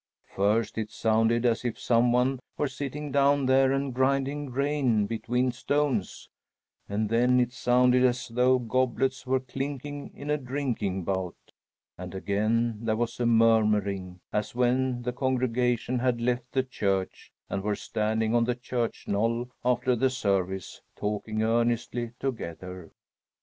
First, 0.35 0.79
it 0.79 0.89
sounded 0.89 1.45
as 1.45 1.63
if 1.63 1.79
some 1.79 2.11
one 2.11 2.39
were 2.57 2.67
sitting 2.67 3.11
down 3.11 3.45
there 3.45 3.71
and 3.71 3.93
grinding 3.93 4.47
grain 4.47 5.05
between 5.05 5.51
stones, 5.51 6.27
and 6.89 7.07
then 7.07 7.39
it 7.39 7.51
sounded 7.53 8.03
as 8.03 8.27
though 8.29 8.57
goblets 8.57 9.27
were 9.27 9.39
clinking 9.39 10.09
in 10.15 10.31
a 10.31 10.39
drinking 10.39 11.03
bout; 11.03 11.35
and 11.99 12.15
again 12.15 12.79
there 12.83 12.95
was 12.95 13.19
a 13.19 13.27
murmuring, 13.27 14.21
as 14.33 14.55
when 14.55 15.03
the 15.03 15.13
congregation 15.13 15.99
had 15.99 16.19
left 16.19 16.51
the 16.51 16.63
church 16.63 17.31
and 17.47 17.61
were 17.61 17.75
standing 17.75 18.33
on 18.33 18.45
the 18.45 18.55
church 18.55 19.07
knoll 19.07 19.51
after 19.63 19.95
the 19.95 20.09
service, 20.09 20.81
talking 20.95 21.43
earnestly 21.43 22.11
together. 22.19 22.89